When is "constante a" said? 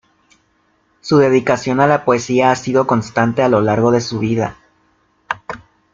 2.87-3.49